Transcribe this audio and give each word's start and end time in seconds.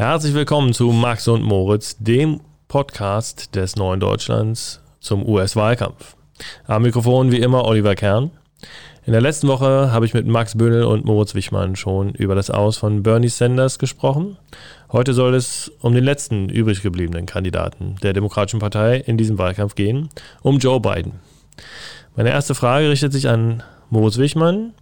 Herzlich 0.00 0.32
willkommen 0.32 0.72
zu 0.72 0.92
Max 0.92 1.28
und 1.28 1.42
Moritz, 1.42 1.98
dem 1.98 2.40
Podcast 2.68 3.54
des 3.54 3.76
Neuen 3.76 4.00
Deutschlands 4.00 4.80
zum 4.98 5.28
US-Wahlkampf. 5.28 6.16
Am 6.66 6.84
Mikrofon 6.84 7.30
wie 7.32 7.40
immer 7.40 7.66
Oliver 7.66 7.94
Kern. 7.94 8.30
In 9.04 9.12
der 9.12 9.20
letzten 9.20 9.46
Woche 9.46 9.92
habe 9.92 10.06
ich 10.06 10.14
mit 10.14 10.26
Max 10.26 10.56
Böhnel 10.56 10.84
und 10.84 11.04
Moritz 11.04 11.34
Wichmann 11.34 11.76
schon 11.76 12.14
über 12.14 12.34
das 12.34 12.48
Aus 12.48 12.78
von 12.78 13.02
Bernie 13.02 13.28
Sanders 13.28 13.78
gesprochen. 13.78 14.38
Heute 14.90 15.12
soll 15.12 15.34
es 15.34 15.70
um 15.82 15.92
den 15.92 16.04
letzten 16.04 16.48
übrig 16.48 16.80
gebliebenen 16.80 17.26
Kandidaten 17.26 17.96
der 18.02 18.14
Demokratischen 18.14 18.60
Partei 18.60 18.96
in 18.96 19.18
diesem 19.18 19.36
Wahlkampf 19.36 19.74
gehen, 19.74 20.08
um 20.40 20.56
Joe 20.56 20.80
Biden. 20.80 21.20
Meine 22.16 22.30
erste 22.30 22.54
Frage 22.54 22.88
richtet 22.88 23.12
sich 23.12 23.28
an 23.28 23.62
Moritz 23.90 24.18
Wichmann. 24.18 24.72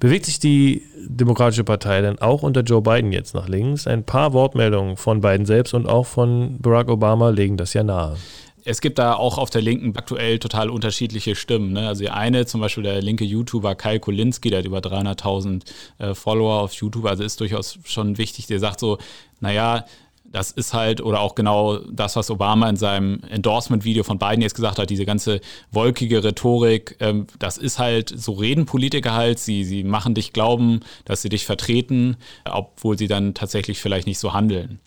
Bewegt 0.00 0.26
sich 0.26 0.38
die 0.38 0.82
Demokratische 1.06 1.64
Partei 1.64 2.00
denn 2.00 2.18
auch 2.20 2.42
unter 2.42 2.62
Joe 2.62 2.80
Biden 2.80 3.12
jetzt 3.12 3.34
nach 3.34 3.48
links? 3.48 3.86
Ein 3.86 4.04
paar 4.04 4.32
Wortmeldungen 4.32 4.96
von 4.96 5.20
Biden 5.20 5.46
selbst 5.46 5.74
und 5.74 5.86
auch 5.86 6.06
von 6.06 6.58
Barack 6.60 6.88
Obama 6.88 7.30
legen 7.30 7.56
das 7.56 7.74
ja 7.74 7.82
nahe 7.82 8.16
es 8.64 8.80
gibt 8.80 8.98
da 8.98 9.14
auch 9.14 9.38
auf 9.38 9.50
der 9.50 9.62
Linken 9.62 9.96
aktuell 9.96 10.38
total 10.38 10.70
unterschiedliche 10.70 11.34
Stimmen. 11.34 11.72
Ne? 11.72 11.88
Also 11.88 12.02
die 12.02 12.10
eine, 12.10 12.46
zum 12.46 12.60
Beispiel 12.60 12.84
der 12.84 13.02
linke 13.02 13.24
YouTuber 13.24 13.74
Kyle 13.74 14.00
Kolinski, 14.00 14.50
der 14.50 14.60
hat 14.60 14.66
über 14.66 14.78
300.000 14.78 15.62
äh, 15.98 16.14
Follower 16.14 16.60
auf 16.60 16.72
YouTube, 16.74 17.06
also 17.06 17.24
ist 17.24 17.40
durchaus 17.40 17.78
schon 17.84 18.18
wichtig, 18.18 18.46
der 18.46 18.60
sagt 18.60 18.80
so, 18.80 18.98
naja, 19.40 19.84
das 20.32 20.50
ist 20.50 20.72
halt, 20.72 21.00
oder 21.02 21.20
auch 21.20 21.34
genau 21.34 21.78
das, 21.78 22.16
was 22.16 22.30
Obama 22.30 22.68
in 22.68 22.76
seinem 22.76 23.20
Endorsement-Video 23.28 24.02
von 24.02 24.18
Biden 24.18 24.40
jetzt 24.40 24.54
gesagt 24.54 24.78
hat, 24.78 24.88
diese 24.88 25.04
ganze 25.04 25.40
wolkige 25.70 26.24
Rhetorik, 26.24 26.96
ähm, 27.00 27.26
das 27.38 27.58
ist 27.58 27.78
halt, 27.78 28.08
so 28.08 28.32
reden 28.32 28.64
Politiker 28.64 29.12
halt, 29.12 29.38
sie, 29.38 29.64
sie 29.64 29.84
machen 29.84 30.14
dich 30.14 30.32
glauben, 30.32 30.80
dass 31.04 31.22
sie 31.22 31.28
dich 31.28 31.44
vertreten, 31.44 32.16
obwohl 32.44 32.96
sie 32.96 33.08
dann 33.08 33.34
tatsächlich 33.34 33.78
vielleicht 33.78 34.06
nicht 34.06 34.18
so 34.18 34.32
handeln. 34.32 34.80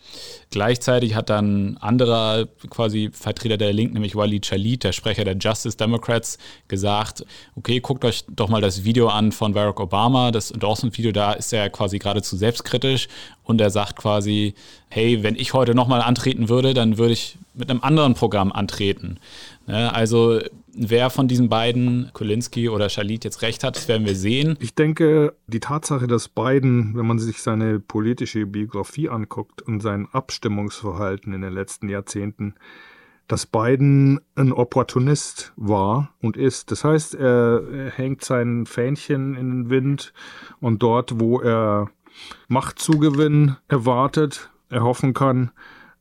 Gleichzeitig 0.49 1.15
hat 1.15 1.29
dann 1.29 1.77
anderer 1.77 2.47
quasi 2.69 3.11
Vertreter 3.13 3.57
der 3.57 3.71
Linken, 3.71 3.93
nämlich 3.93 4.15
Walid 4.15 4.45
Chalit, 4.45 4.83
der 4.83 4.93
Sprecher 4.93 5.25
der 5.25 5.37
Justice 5.37 5.77
Democrats, 5.77 6.39
gesagt, 6.67 7.23
okay, 7.55 7.79
guckt 7.79 8.03
euch 8.03 8.23
doch 8.29 8.49
mal 8.49 8.61
das 8.61 8.83
Video 8.83 9.09
an 9.09 9.31
von 9.31 9.53
Barack 9.53 9.79
Obama, 9.79 10.31
das 10.31 10.49
Endorsement-Video, 10.49 11.11
da 11.11 11.33
ist 11.33 11.53
er 11.53 11.69
quasi 11.69 11.99
geradezu 11.99 12.35
selbstkritisch 12.35 13.07
und 13.43 13.61
er 13.61 13.69
sagt 13.69 13.95
quasi, 13.97 14.55
hey, 14.89 15.23
wenn 15.23 15.34
ich 15.37 15.53
heute 15.53 15.75
nochmal 15.75 16.01
antreten 16.01 16.49
würde, 16.49 16.73
dann 16.73 16.97
würde 16.97 17.13
ich 17.13 17.37
mit 17.53 17.69
einem 17.69 17.81
anderen 17.81 18.13
Programm 18.13 18.51
antreten. 18.51 19.19
Ne, 19.67 19.93
also 19.93 20.39
wer 20.73 21.09
von 21.09 21.27
diesen 21.27 21.49
beiden, 21.49 22.11
Kulinski 22.13 22.69
oder 22.69 22.89
Shalit, 22.89 23.23
jetzt 23.23 23.41
recht 23.41 23.63
hat, 23.63 23.75
das 23.75 23.87
werden 23.87 24.05
wir 24.05 24.15
sehen. 24.15 24.57
Ich 24.59 24.75
denke, 24.75 25.33
die 25.47 25.59
Tatsache, 25.59 26.07
dass 26.07 26.27
Biden, 26.27 26.95
wenn 26.95 27.07
man 27.07 27.19
sich 27.19 27.41
seine 27.41 27.79
politische 27.79 28.45
Biografie 28.45 29.09
anguckt 29.09 29.61
und 29.61 29.81
sein 29.81 30.07
Abstimmungsverhalten 30.11 31.33
in 31.33 31.41
den 31.41 31.53
letzten 31.53 31.89
Jahrzehnten, 31.89 32.55
dass 33.27 33.47
Biden 33.47 34.19
ein 34.35 34.51
Opportunist 34.51 35.53
war 35.55 36.11
und 36.21 36.37
ist. 36.37 36.71
Das 36.71 36.83
heißt, 36.83 37.15
er 37.15 37.91
hängt 37.95 38.23
sein 38.23 38.65
Fähnchen 38.65 39.35
in 39.35 39.49
den 39.49 39.69
Wind 39.69 40.13
und 40.59 40.83
dort, 40.83 41.19
wo 41.19 41.39
er 41.39 41.89
Machtzugewinn 42.47 43.57
erwartet, 43.67 44.51
erhoffen 44.69 45.13
kann, 45.13 45.51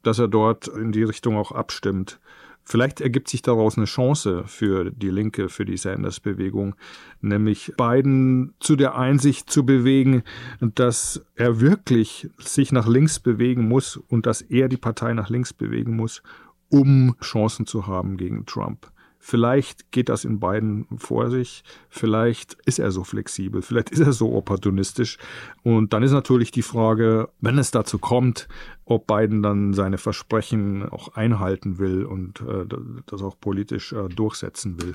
dass 0.02 0.18
er 0.18 0.28
dort 0.28 0.68
in 0.68 0.92
die 0.92 1.02
Richtung 1.02 1.36
auch 1.36 1.52
abstimmt. 1.52 2.20
Vielleicht 2.66 3.02
ergibt 3.02 3.28
sich 3.28 3.42
daraus 3.42 3.76
eine 3.76 3.84
Chance 3.84 4.44
für 4.46 4.90
die 4.90 5.10
Linke, 5.10 5.50
für 5.50 5.66
die 5.66 5.76
Sanders-Bewegung, 5.76 6.74
nämlich 7.20 7.74
Biden 7.76 8.54
zu 8.58 8.74
der 8.74 8.96
Einsicht 8.96 9.50
zu 9.50 9.66
bewegen, 9.66 10.22
dass 10.60 11.22
er 11.34 11.60
wirklich 11.60 12.30
sich 12.38 12.72
nach 12.72 12.88
links 12.88 13.20
bewegen 13.20 13.68
muss 13.68 13.98
und 13.98 14.24
dass 14.24 14.40
er 14.40 14.68
die 14.68 14.78
Partei 14.78 15.12
nach 15.12 15.28
links 15.28 15.52
bewegen 15.52 15.94
muss, 15.94 16.22
um 16.70 17.16
Chancen 17.20 17.66
zu 17.66 17.86
haben 17.86 18.16
gegen 18.16 18.46
Trump. 18.46 18.90
Vielleicht 19.26 19.90
geht 19.90 20.10
das 20.10 20.26
in 20.26 20.38
beiden 20.38 20.86
vor 20.98 21.30
sich. 21.30 21.64
Vielleicht 21.88 22.58
ist 22.66 22.78
er 22.78 22.90
so 22.90 23.04
flexibel. 23.04 23.62
Vielleicht 23.62 23.88
ist 23.88 24.00
er 24.00 24.12
so 24.12 24.34
opportunistisch. 24.34 25.16
Und 25.62 25.94
dann 25.94 26.02
ist 26.02 26.12
natürlich 26.12 26.50
die 26.50 26.60
Frage, 26.60 27.30
wenn 27.40 27.56
es 27.56 27.70
dazu 27.70 27.98
kommt, 27.98 28.48
ob 28.84 29.06
Biden 29.06 29.42
dann 29.42 29.72
seine 29.72 29.96
Versprechen 29.96 30.86
auch 30.86 31.14
einhalten 31.14 31.78
will 31.78 32.04
und 32.04 32.42
äh, 32.42 32.66
das 33.06 33.22
auch 33.22 33.40
politisch 33.40 33.94
äh, 33.94 34.10
durchsetzen 34.10 34.82
will. 34.82 34.94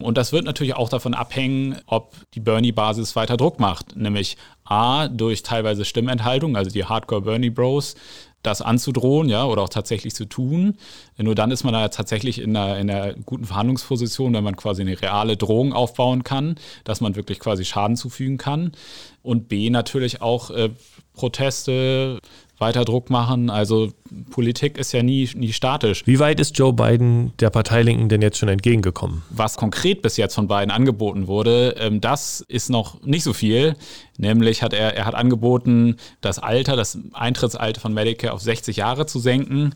Und 0.00 0.18
das 0.18 0.32
wird 0.32 0.44
natürlich 0.44 0.74
auch 0.74 0.88
davon 0.88 1.14
abhängen, 1.14 1.78
ob 1.86 2.16
die 2.34 2.40
Bernie-Basis 2.40 3.14
weiter 3.14 3.36
Druck 3.36 3.60
macht. 3.60 3.94
Nämlich 3.94 4.36
A, 4.64 5.06
durch 5.06 5.44
teilweise 5.44 5.84
Stimmenthaltung, 5.84 6.56
also 6.56 6.68
die 6.68 6.84
Hardcore 6.84 7.22
Bernie 7.22 7.50
Bros, 7.50 7.94
das 8.42 8.60
anzudrohen, 8.62 9.28
ja, 9.28 9.44
oder 9.44 9.62
auch 9.62 9.68
tatsächlich 9.68 10.14
zu 10.14 10.24
tun. 10.24 10.76
Nur 11.16 11.34
dann 11.34 11.50
ist 11.50 11.64
man 11.64 11.72
da 11.72 11.88
tatsächlich 11.88 12.40
in 12.40 12.56
einer, 12.56 12.78
in 12.78 12.90
einer 12.90 13.14
guten 13.14 13.44
Verhandlungsposition, 13.44 14.34
wenn 14.34 14.44
man 14.44 14.56
quasi 14.56 14.82
eine 14.82 15.00
reale 15.00 15.36
Drohung 15.36 15.72
aufbauen 15.72 16.24
kann, 16.24 16.56
dass 16.84 17.00
man 17.00 17.14
wirklich 17.14 17.38
quasi 17.38 17.64
Schaden 17.64 17.96
zufügen 17.96 18.38
kann. 18.38 18.72
Und 19.22 19.48
B 19.48 19.70
natürlich 19.70 20.20
auch 20.20 20.50
äh, 20.50 20.70
Proteste, 21.14 22.18
weiter 22.62 22.84
Druck 22.84 23.10
machen. 23.10 23.50
Also 23.50 23.92
Politik 24.30 24.78
ist 24.78 24.92
ja 24.92 25.02
nie, 25.02 25.28
nie 25.34 25.52
statisch. 25.52 26.06
Wie 26.06 26.18
weit 26.18 26.40
ist 26.40 26.56
Joe 26.56 26.72
Biden 26.72 27.32
der 27.40 27.50
Parteilinken 27.50 28.08
denn 28.08 28.22
jetzt 28.22 28.38
schon 28.38 28.48
entgegengekommen? 28.48 29.22
Was 29.30 29.56
konkret 29.56 30.00
bis 30.00 30.16
jetzt 30.16 30.34
von 30.34 30.48
Biden 30.48 30.70
angeboten 30.70 31.26
wurde, 31.26 31.74
ähm, 31.78 32.00
das 32.00 32.40
ist 32.40 32.70
noch 32.70 33.02
nicht 33.02 33.24
so 33.24 33.32
viel. 33.32 33.74
Nämlich 34.16 34.62
hat 34.62 34.72
er, 34.72 34.96
er 34.96 35.04
hat 35.04 35.14
angeboten, 35.14 35.96
das 36.20 36.38
Alter, 36.38 36.76
das 36.76 36.98
Eintrittsalter 37.12 37.80
von 37.80 37.92
Medicare 37.92 38.32
auf 38.32 38.40
60 38.40 38.76
Jahre 38.76 39.06
zu 39.06 39.18
senken. 39.18 39.74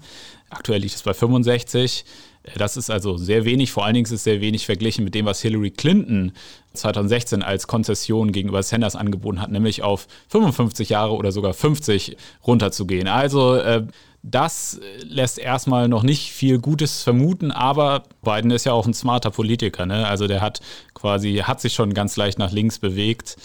Aktuell 0.48 0.80
liegt 0.80 0.94
es 0.94 1.02
bei 1.02 1.12
65. 1.12 2.04
Das 2.54 2.76
ist 2.76 2.90
also 2.90 3.16
sehr 3.16 3.44
wenig, 3.44 3.72
vor 3.72 3.84
allen 3.84 3.94
Dingen 3.94 4.06
ist 4.06 4.12
es 4.12 4.24
sehr 4.24 4.40
wenig 4.40 4.66
verglichen 4.66 5.04
mit 5.04 5.14
dem, 5.14 5.26
was 5.26 5.42
Hillary 5.42 5.70
Clinton 5.70 6.32
2016 6.74 7.42
als 7.42 7.66
Konzession 7.66 8.32
gegenüber 8.32 8.62
Sanders 8.62 8.96
angeboten 8.96 9.40
hat, 9.40 9.50
nämlich 9.50 9.82
auf 9.82 10.06
55 10.28 10.90
Jahre 10.90 11.14
oder 11.14 11.32
sogar 11.32 11.54
50 11.54 12.16
runterzugehen. 12.46 13.08
Also 13.08 13.56
äh, 13.56 13.86
das 14.22 14.80
lässt 15.02 15.38
erstmal 15.38 15.88
noch 15.88 16.02
nicht 16.02 16.32
viel 16.32 16.58
Gutes 16.58 17.02
vermuten, 17.02 17.52
aber 17.52 18.02
Biden 18.22 18.50
ist 18.50 18.66
ja 18.66 18.72
auch 18.72 18.86
ein 18.86 18.94
smarter 18.94 19.30
Politiker. 19.30 19.86
Ne? 19.86 20.06
Also 20.06 20.26
der 20.26 20.40
hat 20.40 20.60
quasi, 20.94 21.36
hat 21.44 21.60
sich 21.60 21.74
schon 21.74 21.94
ganz 21.94 22.16
leicht 22.16 22.38
nach 22.38 22.50
links 22.50 22.80
bewegt. 22.80 23.36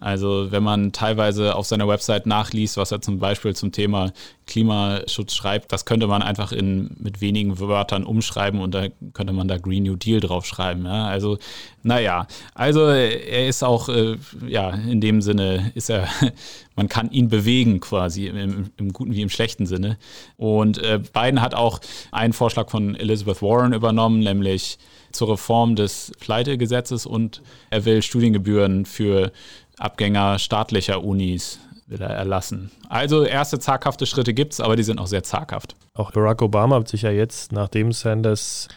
Also 0.00 0.50
wenn 0.50 0.64
man 0.64 0.90
teilweise 0.90 1.54
auf 1.54 1.66
seiner 1.66 1.86
Website 1.86 2.26
nachliest, 2.26 2.76
was 2.76 2.90
er 2.90 3.00
zum 3.00 3.20
Beispiel 3.20 3.54
zum 3.54 3.70
Thema 3.70 4.12
Klimaschutz 4.46 5.34
schreibt, 5.34 5.70
das 5.70 5.84
könnte 5.84 6.08
man 6.08 6.20
einfach 6.20 6.50
in, 6.50 6.96
mit 6.98 7.20
wenigen 7.20 7.60
Wörtern 7.60 8.02
umschreiben 8.02 8.60
und 8.60 8.74
da 8.74 8.88
könnte 9.12 9.32
man 9.32 9.46
da 9.46 9.56
Green 9.56 9.84
New 9.84 9.94
Deal 9.94 10.18
draufschreiben. 10.18 10.84
Ja? 10.84 11.06
Also 11.06 11.38
naja, 11.84 12.26
also 12.54 12.88
er 12.88 13.46
ist 13.46 13.62
auch, 13.62 13.88
äh, 13.88 14.16
ja, 14.48 14.70
in 14.70 15.00
dem 15.00 15.22
Sinne 15.22 15.70
ist 15.76 15.90
er, 15.90 16.08
man 16.76 16.88
kann 16.88 17.12
ihn 17.12 17.28
bewegen 17.28 17.78
quasi, 17.78 18.26
im, 18.26 18.70
im 18.76 18.92
guten 18.92 19.14
wie 19.14 19.22
im 19.22 19.30
schlechten 19.30 19.66
Sinne. 19.66 19.96
Und 20.36 20.78
äh, 20.78 20.98
Biden 20.98 21.40
hat 21.40 21.54
auch 21.54 21.80
einen 22.10 22.32
Vorschlag 22.32 22.68
von 22.68 22.96
Elizabeth 22.96 23.42
Warren 23.42 23.72
übernommen, 23.72 24.20
nämlich 24.20 24.78
zur 25.12 25.30
Reform 25.30 25.76
des 25.76 26.12
Pleitegesetzes 26.18 27.06
und 27.06 27.42
er 27.70 27.84
will 27.84 28.02
Studiengebühren 28.02 28.84
für 28.84 29.32
Abgänger 29.78 30.38
staatlicher 30.38 31.02
Unis 31.02 31.58
will 31.86 32.00
er 32.00 32.10
erlassen. 32.10 32.70
Also 32.88 33.24
erste 33.24 33.58
zaghafte 33.58 34.06
Schritte 34.06 34.34
gibt 34.34 34.54
es, 34.54 34.60
aber 34.60 34.76
die 34.76 34.82
sind 34.82 34.98
auch 34.98 35.06
sehr 35.06 35.22
zaghaft. 35.22 35.76
Auch 35.94 36.12
Barack 36.12 36.42
Obama 36.42 36.76
hat 36.76 36.88
sich 36.88 37.02
ja 37.02 37.10
jetzt, 37.10 37.52
nachdem 37.52 37.92
Sanders 37.92 38.68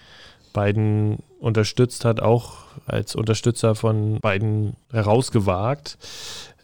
Biden 0.54 1.20
unterstützt 1.40 2.04
hat, 2.06 2.20
auch 2.20 2.66
als 2.86 3.16
Unterstützer 3.16 3.76
von 3.76 4.20
Biden 4.22 4.76
herausgewagt. 4.92 5.98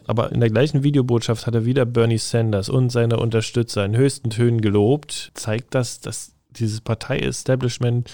Aber 0.05 0.31
in 0.31 0.39
der 0.39 0.49
gleichen 0.49 0.83
Videobotschaft 0.83 1.47
hat 1.47 1.55
er 1.55 1.65
wieder 1.65 1.85
Bernie 1.85 2.17
Sanders 2.17 2.69
und 2.69 2.91
seine 2.91 3.17
Unterstützer 3.17 3.85
in 3.85 3.95
höchsten 3.95 4.29
Tönen 4.29 4.61
gelobt. 4.61 5.31
Zeigt 5.33 5.73
das, 5.75 6.01
dass 6.01 6.33
dieses 6.49 6.81
Partei-Establishment 6.81 8.11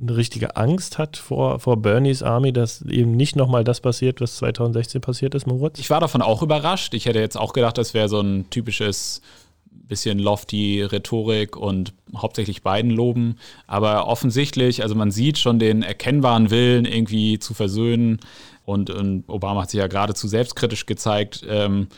eine 0.00 0.16
richtige 0.16 0.56
Angst 0.56 0.98
hat 0.98 1.16
vor, 1.16 1.60
vor 1.60 1.76
Bernies 1.76 2.22
Army, 2.22 2.52
dass 2.52 2.82
eben 2.82 3.12
nicht 3.12 3.36
nochmal 3.36 3.64
das 3.64 3.80
passiert, 3.80 4.20
was 4.20 4.36
2016 4.36 5.00
passiert 5.00 5.34
ist, 5.34 5.46
Moritz? 5.46 5.78
Ich 5.78 5.90
war 5.90 6.00
davon 6.00 6.22
auch 6.22 6.42
überrascht. 6.42 6.94
Ich 6.94 7.06
hätte 7.06 7.18
jetzt 7.18 7.36
auch 7.36 7.52
gedacht, 7.52 7.78
das 7.78 7.94
wäre 7.94 8.08
so 8.08 8.20
ein 8.20 8.48
typisches 8.50 9.22
bisschen 9.70 10.18
lofty 10.18 10.82
Rhetorik 10.82 11.56
und 11.56 11.94
hauptsächlich 12.14 12.62
beiden 12.62 12.90
loben. 12.90 13.36
Aber 13.66 14.06
offensichtlich, 14.06 14.82
also 14.82 14.94
man 14.94 15.10
sieht 15.10 15.38
schon 15.38 15.58
den 15.58 15.82
erkennbaren 15.82 16.50
Willen, 16.50 16.84
irgendwie 16.84 17.38
zu 17.38 17.54
versöhnen. 17.54 18.20
Und, 18.64 18.90
und 18.90 19.24
Obama 19.28 19.62
hat 19.62 19.70
sich 19.70 19.78
ja 19.78 19.86
geradezu 19.86 20.28
selbstkritisch 20.28 20.84
gezeigt. 20.84 21.44
Ähm, 21.48 21.88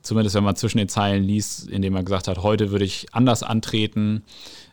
Zumindest 0.00 0.36
wenn 0.36 0.44
man 0.44 0.56
zwischen 0.56 0.78
den 0.78 0.88
Zeilen 0.88 1.24
liest, 1.24 1.68
indem 1.68 1.96
er 1.96 2.04
gesagt 2.04 2.28
hat, 2.28 2.42
heute 2.42 2.70
würde 2.70 2.84
ich 2.84 3.08
anders 3.12 3.42
antreten. 3.42 4.22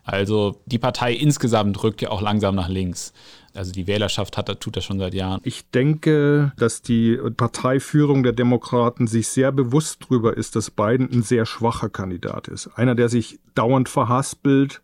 Also 0.05 0.61
die 0.67 0.77
Partei 0.77 1.13
insgesamt 1.13 1.81
rückt 1.83 2.01
ja 2.01 2.11
auch 2.11 2.21
langsam 2.21 2.55
nach 2.55 2.69
links. 2.69 3.11
Also 3.55 3.71
die 3.71 3.87
Wählerschaft 3.87 4.37
hat, 4.37 4.59
tut 4.59 4.77
das 4.77 4.85
schon 4.85 4.99
seit 4.99 5.15
Jahren. 5.15 5.41
Ich 5.43 5.69
denke, 5.71 6.53
dass 6.57 6.81
die 6.81 7.17
Parteiführung 7.35 8.21
der 8.21 8.33
Demokraten 8.33 9.07
sich 9.07 9.29
sehr 9.29 9.51
bewusst 9.51 10.03
darüber 10.03 10.37
ist, 10.37 10.55
dass 10.55 10.69
Biden 10.69 11.09
ein 11.11 11.23
sehr 11.23 11.45
schwacher 11.45 11.89
Kandidat 11.89 12.47
ist. 12.47 12.67
Einer, 12.75 12.93
der 12.93 13.09
sich 13.09 13.39
dauernd 13.55 13.89
verhaspelt, 13.89 14.81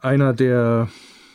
einer, 0.00 0.32
der 0.32 0.88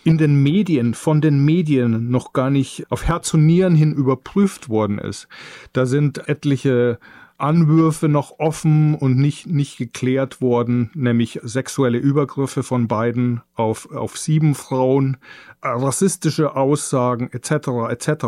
in 0.04 0.18
den 0.18 0.42
Medien, 0.42 0.94
von 0.94 1.22
den 1.22 1.44
Medien 1.46 2.10
noch 2.10 2.34
gar 2.34 2.50
nicht 2.50 2.86
auf 2.90 3.06
Herz 3.06 3.34
und 3.34 3.46
Nieren 3.46 3.76
hin 3.76 3.94
überprüft 3.94 4.68
worden 4.68 4.98
ist. 4.98 5.28
Da 5.72 5.86
sind 5.86 6.28
etliche 6.28 7.00
Anwürfe 7.40 8.10
noch 8.10 8.40
offen 8.40 8.96
und 8.96 9.18
nicht, 9.18 9.48
nicht 9.48 9.78
geklärt 9.78 10.42
worden, 10.42 10.92
nämlich 10.94 11.40
sexuelle 11.44 11.98
Übergriffe 11.98 12.64
von 12.64 12.88
beiden 12.88 13.42
auf, 13.56 13.92
auf 13.92 14.18
sieben 14.18 14.56
Frauen, 14.56 15.18
äh, 15.62 15.70
rassistische 15.70 16.56
Aussagen 16.56 17.30
etc. 17.32 17.90
etc. 17.90 18.26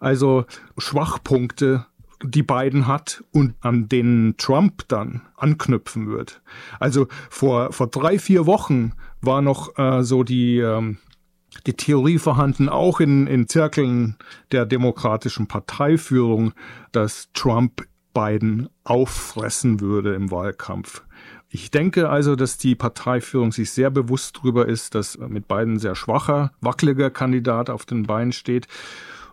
Also 0.00 0.44
Schwachpunkte, 0.78 1.86
die 2.22 2.42
beiden 2.42 2.86
hat 2.86 3.24
und 3.32 3.54
an 3.60 3.88
denen 3.88 4.36
Trump 4.36 4.88
dann 4.88 5.22
anknüpfen 5.36 6.08
wird. 6.10 6.40
Also 6.80 7.08
vor, 7.28 7.72
vor 7.72 7.88
drei, 7.88 8.18
vier 8.18 8.46
Wochen 8.46 8.92
war 9.20 9.42
noch 9.42 9.76
äh, 9.78 10.02
so 10.02 10.22
die, 10.22 10.58
ähm, 10.58 10.98
die 11.66 11.74
Theorie 11.74 12.18
vorhanden, 12.18 12.68
auch 12.68 13.00
in, 13.00 13.26
in 13.26 13.48
Zirkeln 13.48 14.16
der 14.52 14.66
demokratischen 14.66 15.46
Parteiführung, 15.46 16.52
dass 16.92 17.30
Trump 17.32 17.82
Biden 18.14 18.70
auffressen 18.84 19.80
würde 19.80 20.14
im 20.14 20.30
Wahlkampf. 20.30 21.02
Ich 21.48 21.70
denke 21.70 22.08
also, 22.08 22.34
dass 22.34 22.56
die 22.56 22.74
Parteiführung 22.74 23.52
sich 23.52 23.70
sehr 23.70 23.90
bewusst 23.90 24.38
darüber 24.38 24.66
ist, 24.66 24.94
dass 24.94 25.18
mit 25.18 25.46
Biden 25.46 25.78
sehr 25.78 25.94
schwacher, 25.94 26.52
wackeliger 26.60 27.10
Kandidat 27.10 27.70
auf 27.70 27.84
den 27.84 28.04
Beinen 28.04 28.32
steht. 28.32 28.66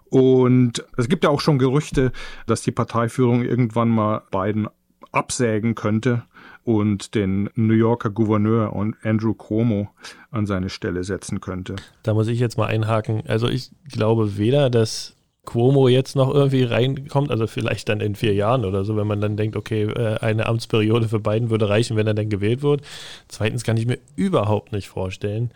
Und 0.09 0.85
es 0.97 1.07
gibt 1.07 1.23
ja 1.23 1.29
auch 1.29 1.39
schon 1.39 1.57
Gerüchte, 1.57 2.11
dass 2.45 2.61
die 2.61 2.71
Parteiführung 2.71 3.43
irgendwann 3.43 3.89
mal 3.89 4.23
Biden 4.29 4.67
absägen 5.11 5.73
könnte 5.75 6.23
und 6.63 7.15
den 7.15 7.49
New 7.55 7.73
Yorker 7.73 8.09
Gouverneur 8.09 8.73
Andrew 9.03 9.33
Cuomo 9.33 9.89
an 10.29 10.45
seine 10.45 10.69
Stelle 10.69 11.03
setzen 11.03 11.41
könnte. 11.41 11.75
Da 12.03 12.13
muss 12.13 12.27
ich 12.27 12.39
jetzt 12.39 12.57
mal 12.57 12.67
einhaken. 12.67 13.23
Also 13.27 13.47
ich 13.47 13.71
glaube 13.89 14.37
weder, 14.37 14.69
dass 14.69 15.15
Cuomo 15.45 15.87
jetzt 15.87 16.15
noch 16.15 16.33
irgendwie 16.33 16.63
reinkommt, 16.63 17.31
also 17.31 17.47
vielleicht 17.47 17.89
dann 17.89 17.99
in 17.99 18.15
vier 18.15 18.33
Jahren 18.33 18.63
oder 18.63 18.83
so, 18.85 18.95
wenn 18.95 19.07
man 19.07 19.21
dann 19.21 19.37
denkt, 19.37 19.55
okay, 19.55 19.83
äh, 19.83 20.19
eine 20.19 20.45
Amtsperiode 20.45 21.07
für 21.07 21.19
Biden 21.19 21.49
würde 21.49 21.67
reichen, 21.67 21.97
wenn 21.97 22.07
er 22.07 22.13
dann 22.13 22.29
gewählt 22.29 22.61
wird. 22.61 22.81
Zweitens 23.27 23.63
kann 23.63 23.77
ich 23.77 23.87
mir 23.87 23.97
überhaupt 24.15 24.71
nicht 24.71 24.87
vorstellen, 24.87 25.51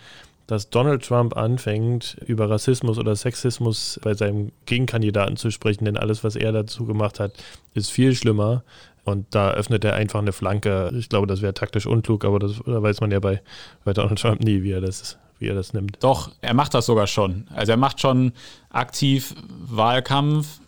dass 0.48 0.70
Donald 0.70 1.04
Trump 1.04 1.38
anfängt, 1.38 2.18
über 2.26 2.50
Rassismus 2.50 2.98
oder 2.98 3.16
Sexismus 3.16 4.00
bei 4.04 4.14
seinem 4.14 4.52
Gegenkandidaten 4.66 5.38
zu 5.38 5.52
sprechen, 5.52 5.86
denn 5.86 5.98
alles, 5.98 6.24
was 6.24 6.36
er 6.36 6.52
dazu 6.52 6.86
gemacht 6.86 7.20
hat, 7.20 7.34
ist 7.74 7.92
viel 7.92 8.16
schlimmer. 8.16 8.64
Und 9.04 9.28
da 9.36 9.52
öffnet 9.52 9.86
er 9.86 9.94
einfach 9.94 10.20
eine 10.20 10.34
Flanke. 10.34 10.92
Ich 10.98 11.10
glaube, 11.10 11.28
das 11.28 11.44
wäre 11.44 11.54
taktisch 11.54 11.86
unklug, 11.86 12.26
aber 12.26 12.40
das 12.40 12.60
da 12.66 12.82
weiß 12.82 13.02
man 13.02 13.12
ja 13.12 13.20
bei, 13.20 13.42
bei 13.84 13.94
Donald 13.94 14.20
Trump 14.20 14.44
nie, 14.44 14.64
wie 14.64 14.72
er 14.72 14.82
das 14.82 15.20
wie 15.40 15.48
er 15.48 15.56
das 15.56 15.74
nimmt. 15.74 15.98
Doch, 16.02 16.32
er 16.42 16.54
macht 16.54 16.74
das 16.74 16.86
sogar 16.86 17.08
schon. 17.08 17.48
Also 17.54 17.72
er 17.72 17.78
macht 17.78 18.00
schon 18.02 18.32
aktiv 18.70 19.36
Wahlkampf 19.48 20.60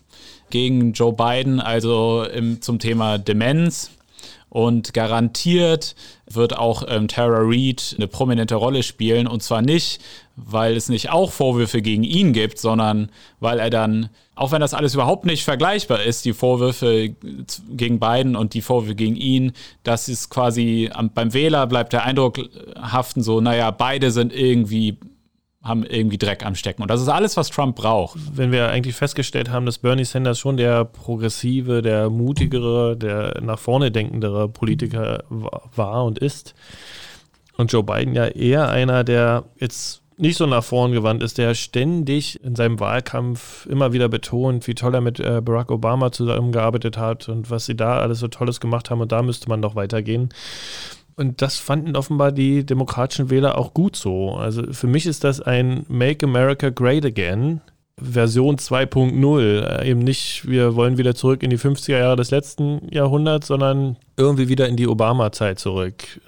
gegen 0.50 0.92
Joe 0.92 1.12
Biden, 1.12 1.60
also 1.60 2.24
im, 2.24 2.60
zum 2.62 2.78
Thema 2.78 3.18
Demenz. 3.18 3.90
Und 4.58 4.92
garantiert 4.92 5.94
wird 6.28 6.58
auch 6.58 6.82
ähm, 6.88 7.06
Tara 7.06 7.42
Reid 7.42 7.94
eine 7.96 8.08
prominente 8.08 8.56
Rolle 8.56 8.82
spielen. 8.82 9.28
Und 9.28 9.40
zwar 9.40 9.62
nicht, 9.62 10.00
weil 10.34 10.74
es 10.76 10.88
nicht 10.88 11.10
auch 11.10 11.30
Vorwürfe 11.30 11.80
gegen 11.80 12.02
ihn 12.02 12.32
gibt, 12.32 12.58
sondern 12.58 13.08
weil 13.38 13.60
er 13.60 13.70
dann, 13.70 14.08
auch 14.34 14.50
wenn 14.50 14.60
das 14.60 14.74
alles 14.74 14.94
überhaupt 14.94 15.26
nicht 15.26 15.44
vergleichbar 15.44 16.02
ist, 16.02 16.24
die 16.24 16.32
Vorwürfe 16.32 17.14
gegen 17.70 18.00
Biden 18.00 18.34
und 18.34 18.52
die 18.52 18.60
Vorwürfe 18.60 18.96
gegen 18.96 19.14
ihn, 19.14 19.52
das 19.84 20.08
ist 20.08 20.28
quasi 20.28 20.90
beim 21.14 21.32
Wähler 21.34 21.68
bleibt 21.68 21.92
der 21.92 22.02
Eindruck 22.02 22.40
haften, 22.82 23.22
so, 23.22 23.40
naja, 23.40 23.70
beide 23.70 24.10
sind 24.10 24.32
irgendwie 24.32 24.98
haben 25.62 25.84
irgendwie 25.84 26.18
Dreck 26.18 26.46
am 26.46 26.54
Stecken. 26.54 26.82
Und 26.82 26.90
das 26.90 27.00
ist 27.00 27.08
alles, 27.08 27.36
was 27.36 27.50
Trump 27.50 27.76
braucht. 27.76 28.18
Wenn 28.36 28.52
wir 28.52 28.68
eigentlich 28.68 28.94
festgestellt 28.94 29.50
haben, 29.50 29.66
dass 29.66 29.78
Bernie 29.78 30.04
Sanders 30.04 30.38
schon 30.38 30.56
der 30.56 30.84
progressive, 30.84 31.82
der 31.82 32.10
mutigere, 32.10 32.96
der 32.96 33.40
nach 33.42 33.58
vorne 33.58 33.90
denkendere 33.90 34.48
Politiker 34.48 35.24
war 35.28 36.04
und 36.04 36.18
ist. 36.18 36.54
Und 37.56 37.72
Joe 37.72 37.82
Biden 37.82 38.14
ja 38.14 38.26
eher 38.26 38.68
einer, 38.68 39.02
der 39.02 39.44
jetzt 39.58 40.02
nicht 40.16 40.36
so 40.36 40.46
nach 40.46 40.64
vorn 40.64 40.92
gewandt 40.92 41.22
ist, 41.22 41.38
der 41.38 41.54
ständig 41.54 42.42
in 42.42 42.56
seinem 42.56 42.80
Wahlkampf 42.80 43.66
immer 43.66 43.92
wieder 43.92 44.08
betont, 44.08 44.66
wie 44.66 44.74
toll 44.74 44.94
er 44.94 45.00
mit 45.00 45.20
äh, 45.20 45.40
Barack 45.40 45.70
Obama 45.70 46.10
zusammengearbeitet 46.10 46.98
hat 46.98 47.28
und 47.28 47.50
was 47.50 47.66
sie 47.66 47.76
da 47.76 47.98
alles 47.98 48.18
so 48.18 48.28
Tolles 48.28 48.58
gemacht 48.60 48.90
haben 48.90 49.00
und 49.00 49.12
da 49.12 49.22
müsste 49.22 49.48
man 49.48 49.62
doch 49.62 49.76
weitergehen. 49.76 50.30
Und 51.18 51.42
das 51.42 51.58
fanden 51.58 51.96
offenbar 51.96 52.30
die 52.30 52.64
demokratischen 52.64 53.28
Wähler 53.28 53.58
auch 53.58 53.74
gut 53.74 53.96
so. 53.96 54.34
Also 54.34 54.72
für 54.72 54.86
mich 54.86 55.04
ist 55.04 55.24
das 55.24 55.40
ein 55.40 55.84
Make 55.88 56.24
America 56.24 56.70
Great 56.70 57.04
Again. 57.04 57.60
Version 58.00 58.56
2.0. 58.56 59.40
Äh, 59.40 59.90
eben 59.90 59.98
nicht, 59.98 60.48
wir 60.48 60.76
wollen 60.76 60.96
wieder 60.96 61.16
zurück 61.16 61.42
in 61.42 61.50
die 61.50 61.58
50er 61.58 61.98
Jahre 61.98 62.14
des 62.14 62.30
letzten 62.30 62.86
Jahrhunderts, 62.92 63.48
sondern 63.48 63.96
irgendwie 64.16 64.48
wieder 64.48 64.68
in 64.68 64.76
die 64.76 64.86
Obama-Zeit 64.86 65.58
zurück. 65.58 66.20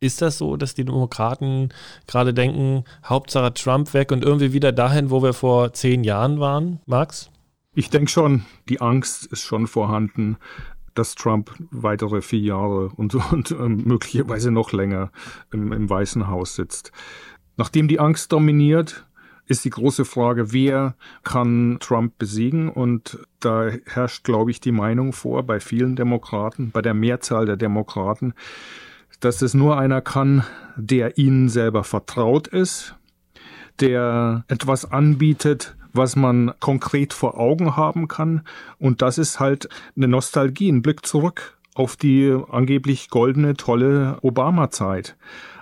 Ist 0.00 0.20
das 0.20 0.38
so, 0.38 0.56
dass 0.56 0.74
die 0.74 0.84
Demokraten 0.84 1.68
gerade 2.08 2.34
denken, 2.34 2.82
Hauptsache 3.04 3.54
Trump 3.54 3.94
weg 3.94 4.10
und 4.10 4.24
irgendwie 4.24 4.52
wieder 4.52 4.72
dahin, 4.72 5.10
wo 5.10 5.22
wir 5.22 5.32
vor 5.32 5.72
zehn 5.74 6.02
Jahren 6.02 6.40
waren, 6.40 6.80
Max? 6.86 7.30
Ich 7.76 7.90
denke 7.90 8.10
schon, 8.10 8.44
die 8.68 8.80
Angst 8.80 9.26
ist 9.26 9.42
schon 9.42 9.68
vorhanden, 9.68 10.38
dass 10.98 11.14
Trump 11.14 11.54
weitere 11.70 12.20
vier 12.20 12.40
Jahre 12.40 12.90
und, 12.96 13.14
und 13.32 13.50
äh, 13.52 13.68
möglicherweise 13.68 14.50
noch 14.50 14.72
länger 14.72 15.10
im, 15.52 15.72
im 15.72 15.88
Weißen 15.88 16.28
Haus 16.28 16.54
sitzt. 16.54 16.92
Nachdem 17.56 17.88
die 17.88 18.00
Angst 18.00 18.32
dominiert, 18.32 19.06
ist 19.46 19.64
die 19.64 19.70
große 19.70 20.04
Frage, 20.04 20.52
wer 20.52 20.94
kann 21.24 21.78
Trump 21.80 22.18
besiegen? 22.18 22.68
Und 22.68 23.18
da 23.40 23.70
herrscht, 23.86 24.24
glaube 24.24 24.50
ich, 24.50 24.60
die 24.60 24.72
Meinung 24.72 25.12
vor 25.12 25.42
bei 25.42 25.58
vielen 25.58 25.96
Demokraten, 25.96 26.70
bei 26.70 26.82
der 26.82 26.94
Mehrzahl 26.94 27.46
der 27.46 27.56
Demokraten, 27.56 28.34
dass 29.20 29.40
es 29.40 29.54
nur 29.54 29.78
einer 29.78 30.02
kann, 30.02 30.44
der 30.76 31.16
ihnen 31.16 31.48
selber 31.48 31.82
vertraut 31.82 32.46
ist, 32.46 32.94
der 33.80 34.44
etwas 34.48 34.90
anbietet, 34.92 35.77
was 35.92 36.16
man 36.16 36.52
konkret 36.60 37.12
vor 37.12 37.38
Augen 37.38 37.76
haben 37.76 38.08
kann. 38.08 38.42
Und 38.78 39.02
das 39.02 39.18
ist 39.18 39.40
halt 39.40 39.68
eine 39.96 40.08
Nostalgie, 40.08 40.70
ein 40.70 40.82
Blick 40.82 41.06
zurück 41.06 41.58
auf 41.74 41.96
die 41.96 42.36
angeblich 42.50 43.08
goldene, 43.08 43.54
tolle 43.54 44.18
Obama-Zeit. 44.22 45.16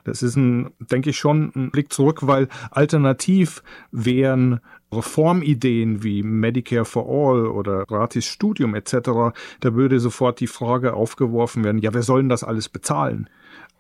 Das 0.05 0.23
ist 0.23 0.37
ein, 0.37 0.71
denke 0.79 1.11
ich 1.11 1.19
schon, 1.19 1.53
ein 1.55 1.71
Blick 1.71 1.93
zurück, 1.93 2.27
weil 2.27 2.49
alternativ 2.71 3.63
wären 3.91 4.61
Reformideen 4.93 6.03
wie 6.03 6.23
Medicare 6.23 6.85
for 6.85 7.07
All 7.09 7.47
oder 7.47 7.85
gratis 7.85 8.25
Studium 8.25 8.75
etc., 8.75 8.99
da 9.61 9.75
würde 9.75 10.01
sofort 10.01 10.41
die 10.41 10.47
Frage 10.47 10.95
aufgeworfen 10.95 11.65
werden, 11.65 11.79
ja, 11.79 11.93
wer 11.93 12.03
soll 12.03 12.21
denn 12.21 12.29
das 12.29 12.45
alles 12.45 12.69
bezahlen? 12.69 13.29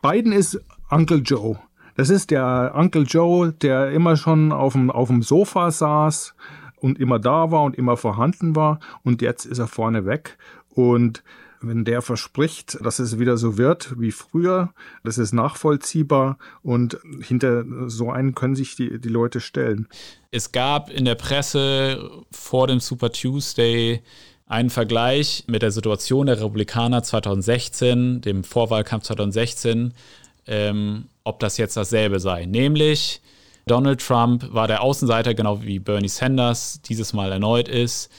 Biden 0.02 0.32
ist 0.32 0.60
Uncle 0.90 1.18
Joe. 1.18 1.58
Das 1.96 2.10
ist 2.10 2.30
der 2.30 2.72
Uncle 2.74 3.04
Joe, 3.04 3.52
der 3.52 3.90
immer 3.90 4.16
schon 4.16 4.52
auf 4.52 4.74
dem, 4.74 4.90
auf 4.90 5.08
dem 5.08 5.22
Sofa 5.22 5.70
saß 5.70 6.34
und 6.76 7.00
immer 7.00 7.18
da 7.18 7.50
war 7.50 7.62
und 7.62 7.76
immer 7.76 7.96
vorhanden 7.96 8.54
war. 8.54 8.80
Und 9.02 9.22
jetzt 9.22 9.46
ist 9.46 9.58
er 9.58 9.66
vorne 9.66 10.04
weg. 10.04 10.36
Und 10.68 11.22
wenn 11.62 11.86
der 11.86 12.02
verspricht, 12.02 12.78
dass 12.84 12.98
es 12.98 13.18
wieder 13.18 13.38
so 13.38 13.56
wird 13.56 13.98
wie 13.98 14.12
früher, 14.12 14.74
das 15.04 15.16
ist 15.16 15.32
nachvollziehbar 15.32 16.36
und 16.62 16.98
hinter 17.20 17.64
so 17.88 18.10
einen 18.10 18.34
können 18.34 18.56
sich 18.56 18.76
die, 18.76 19.00
die 19.00 19.08
Leute 19.08 19.40
stellen. 19.40 19.88
Es 20.30 20.52
gab 20.52 20.90
in 20.90 21.06
der 21.06 21.14
Presse 21.14 22.10
vor 22.30 22.66
dem 22.66 22.80
Super 22.80 23.10
Tuesday 23.10 24.02
einen 24.46 24.70
Vergleich 24.70 25.44
mit 25.48 25.62
der 25.62 25.70
Situation 25.70 26.26
der 26.26 26.36
Republikaner 26.36 27.02
2016, 27.02 28.20
dem 28.20 28.44
Vorwahlkampf 28.44 29.04
2016, 29.04 29.94
ähm, 30.46 31.08
ob 31.24 31.40
das 31.40 31.56
jetzt 31.56 31.76
dasselbe 31.76 32.20
sei. 32.20 32.46
Nämlich, 32.46 33.20
Donald 33.66 34.00
Trump 34.00 34.52
war 34.52 34.68
der 34.68 34.82
Außenseiter, 34.82 35.34
genau 35.34 35.62
wie 35.62 35.78
Bernie 35.78 36.08
Sanders 36.08 36.80
dieses 36.82 37.12
Mal 37.12 37.32
erneut 37.32 37.68
ist. 37.68 38.10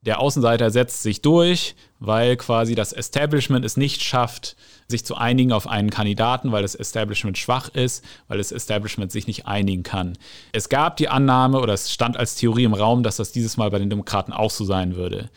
Der 0.00 0.20
Außenseiter 0.20 0.70
setzt 0.70 1.02
sich 1.02 1.22
durch, 1.22 1.74
weil 1.98 2.36
quasi 2.36 2.74
das 2.74 2.92
Establishment 2.92 3.64
es 3.64 3.76
nicht 3.76 4.02
schafft, 4.02 4.56
sich 4.88 5.04
zu 5.04 5.14
einigen 5.14 5.52
auf 5.52 5.66
einen 5.66 5.90
Kandidaten, 5.90 6.52
weil 6.52 6.62
das 6.62 6.74
Establishment 6.74 7.38
schwach 7.38 7.70
ist, 7.70 8.04
weil 8.28 8.38
das 8.38 8.52
Establishment 8.52 9.12
sich 9.12 9.26
nicht 9.26 9.46
einigen 9.46 9.82
kann. 9.82 10.18
Es 10.52 10.68
gab 10.68 10.96
die 10.98 11.08
Annahme 11.08 11.60
oder 11.60 11.72
es 11.72 11.92
stand 11.92 12.16
als 12.16 12.34
Theorie 12.34 12.64
im 12.64 12.74
Raum, 12.74 13.02
dass 13.02 13.16
das 13.16 13.32
dieses 13.32 13.56
Mal 13.56 13.70
bei 13.70 13.78
den 13.78 13.90
Demokraten 13.90 14.32
auch 14.32 14.50
so 14.50 14.64
sein 14.64 14.96
würde. 14.96 15.30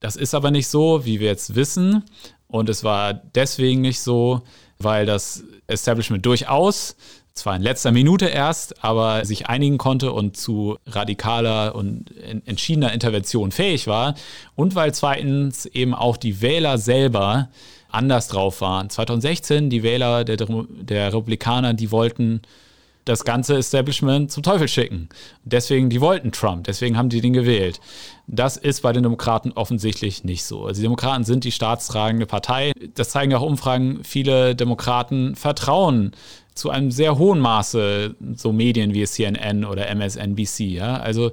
Das 0.00 0.16
ist 0.16 0.34
aber 0.34 0.50
nicht 0.50 0.68
so, 0.68 1.04
wie 1.04 1.20
wir 1.20 1.28
jetzt 1.28 1.54
wissen. 1.54 2.04
Und 2.48 2.68
es 2.68 2.82
war 2.82 3.14
deswegen 3.14 3.82
nicht 3.82 4.00
so, 4.00 4.42
weil 4.78 5.06
das 5.06 5.44
Establishment 5.66 6.24
durchaus 6.24 6.96
zwar 7.38 7.56
in 7.56 7.62
letzter 7.62 7.92
Minute 7.92 8.26
erst, 8.26 8.84
aber 8.84 9.24
sich 9.24 9.46
einigen 9.46 9.78
konnte 9.78 10.12
und 10.12 10.36
zu 10.36 10.76
radikaler 10.86 11.74
und 11.74 12.12
entschiedener 12.46 12.92
Intervention 12.92 13.52
fähig 13.52 13.86
war. 13.86 14.14
Und 14.56 14.74
weil 14.74 14.92
zweitens 14.92 15.64
eben 15.66 15.94
auch 15.94 16.16
die 16.16 16.42
Wähler 16.42 16.78
selber 16.78 17.48
anders 17.90 18.28
drauf 18.28 18.60
waren. 18.60 18.90
2016, 18.90 19.70
die 19.70 19.82
Wähler 19.82 20.24
der, 20.24 20.36
der 20.36 21.12
Republikaner, 21.12 21.74
die 21.74 21.90
wollten 21.90 22.42
das 23.08 23.24
ganze 23.24 23.56
Establishment 23.56 24.30
zum 24.30 24.42
Teufel 24.42 24.68
schicken. 24.68 25.08
Deswegen, 25.44 25.88
die 25.90 26.00
wollten 26.00 26.32
Trump, 26.32 26.64
deswegen 26.64 26.96
haben 26.96 27.08
die 27.08 27.20
den 27.20 27.32
gewählt. 27.32 27.80
Das 28.26 28.56
ist 28.56 28.82
bei 28.82 28.92
den 28.92 29.02
Demokraten 29.02 29.52
offensichtlich 29.52 30.24
nicht 30.24 30.44
so. 30.44 30.66
Also 30.66 30.80
die 30.80 30.82
Demokraten 30.82 31.24
sind 31.24 31.44
die 31.44 31.52
staatstragende 31.52 32.26
Partei. 32.26 32.72
Das 32.94 33.10
zeigen 33.10 33.34
auch 33.34 33.42
Umfragen. 33.42 34.00
Viele 34.04 34.54
Demokraten 34.54 35.34
vertrauen 35.34 36.12
zu 36.58 36.70
einem 36.70 36.90
sehr 36.90 37.18
hohen 37.18 37.40
Maße 37.40 38.14
so 38.34 38.52
Medien 38.52 38.92
wie 38.94 39.04
CNN 39.04 39.64
oder 39.64 39.88
MSNBC. 39.88 40.60
Ja? 40.60 40.96
Also, 40.98 41.32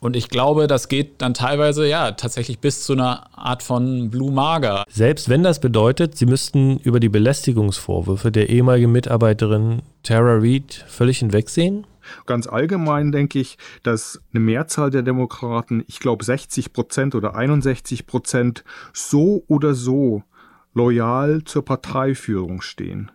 und 0.00 0.16
ich 0.16 0.28
glaube, 0.28 0.66
das 0.66 0.88
geht 0.88 1.22
dann 1.22 1.34
teilweise 1.34 1.86
ja 1.86 2.12
tatsächlich 2.12 2.58
bis 2.58 2.84
zu 2.84 2.92
einer 2.92 3.26
Art 3.38 3.62
von 3.62 4.10
Blue 4.10 4.32
Mager. 4.32 4.84
Selbst 4.90 5.28
wenn 5.28 5.42
das 5.42 5.60
bedeutet, 5.60 6.16
sie 6.16 6.26
müssten 6.26 6.78
über 6.78 7.00
die 7.00 7.08
Belästigungsvorwürfe 7.08 8.30
der 8.30 8.50
ehemaligen 8.50 8.92
Mitarbeiterin 8.92 9.82
Tara 10.02 10.38
Reid 10.38 10.84
völlig 10.88 11.18
hinwegsehen? 11.20 11.86
Ganz 12.26 12.46
allgemein 12.46 13.12
denke 13.12 13.38
ich, 13.38 13.56
dass 13.82 14.20
eine 14.32 14.40
Mehrzahl 14.40 14.90
der 14.90 15.02
Demokraten, 15.02 15.84
ich 15.86 16.00
glaube 16.00 16.24
60 16.24 16.72
Prozent 16.72 17.14
oder 17.14 17.34
61 17.34 18.06
Prozent, 18.06 18.64
so 18.92 19.44
oder 19.48 19.74
so 19.74 20.22
loyal 20.74 21.44
zur 21.44 21.64
Parteiführung 21.64 22.60
stehen 22.60 23.10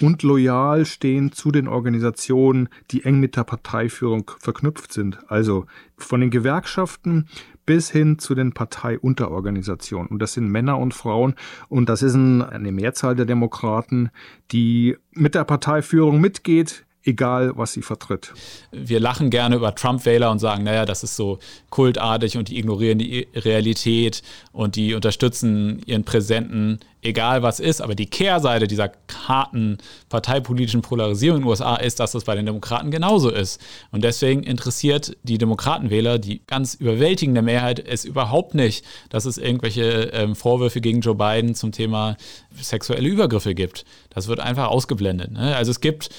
und 0.00 0.22
loyal 0.22 0.84
stehen 0.84 1.32
zu 1.32 1.50
den 1.50 1.68
Organisationen, 1.68 2.68
die 2.90 3.04
eng 3.04 3.20
mit 3.20 3.36
der 3.36 3.44
Parteiführung 3.44 4.30
verknüpft 4.38 4.92
sind. 4.92 5.18
Also 5.28 5.66
von 5.96 6.20
den 6.20 6.30
Gewerkschaften 6.30 7.26
bis 7.66 7.90
hin 7.90 8.18
zu 8.18 8.34
den 8.34 8.52
Parteiunterorganisationen. 8.52 10.08
Und 10.08 10.20
das 10.20 10.32
sind 10.32 10.48
Männer 10.48 10.78
und 10.78 10.94
Frauen. 10.94 11.34
Und 11.68 11.88
das 11.88 12.02
ist 12.02 12.14
eine 12.14 12.72
Mehrzahl 12.72 13.14
der 13.14 13.26
Demokraten, 13.26 14.10
die 14.50 14.96
mit 15.12 15.34
der 15.34 15.44
Parteiführung 15.44 16.20
mitgeht, 16.20 16.84
egal 17.04 17.52
was 17.56 17.72
sie 17.72 17.82
vertritt. 17.82 18.32
Wir 18.70 19.00
lachen 19.00 19.30
gerne 19.30 19.56
über 19.56 19.74
Trump-Wähler 19.74 20.30
und 20.30 20.38
sagen, 20.38 20.64
naja, 20.64 20.84
das 20.84 21.02
ist 21.02 21.16
so 21.16 21.38
kultartig 21.70 22.36
und 22.36 22.48
die 22.48 22.58
ignorieren 22.58 22.98
die 22.98 23.28
Realität 23.34 24.22
und 24.52 24.76
die 24.76 24.94
unterstützen 24.94 25.80
ihren 25.86 26.04
Präsenten, 26.04 26.80
egal 27.02 27.42
was 27.42 27.58
ist. 27.58 27.80
Aber 27.80 27.94
die 27.94 28.06
Kehrseite 28.06 28.68
dieser 28.68 28.92
harten 29.26 29.78
parteipolitischen 30.08 30.82
Polarisierung 30.82 31.38
in 31.38 31.42
den 31.42 31.48
USA 31.48 31.76
ist, 31.76 31.98
dass 31.98 32.12
das 32.12 32.24
bei 32.24 32.36
den 32.36 32.46
Demokraten 32.46 32.90
genauso 32.90 33.30
ist. 33.30 33.60
Und 33.90 34.04
deswegen 34.04 34.44
interessiert 34.44 35.16
die 35.24 35.38
Demokratenwähler, 35.38 36.18
die 36.18 36.42
ganz 36.46 36.74
überwältigende 36.74 37.42
Mehrheit, 37.42 37.80
es 37.80 38.04
überhaupt 38.04 38.54
nicht, 38.54 38.84
dass 39.10 39.24
es 39.24 39.38
irgendwelche 39.38 40.10
ähm, 40.12 40.36
Vorwürfe 40.36 40.80
gegen 40.80 41.00
Joe 41.00 41.16
Biden 41.16 41.54
zum 41.54 41.72
Thema 41.72 42.16
sexuelle 42.60 43.08
Übergriffe 43.08 43.54
gibt. 43.54 43.84
Das 44.10 44.28
wird 44.28 44.40
einfach 44.40 44.68
ausgeblendet. 44.68 45.32
Ne? 45.32 45.56
Also 45.56 45.70
es 45.70 45.80
gibt 45.80 46.10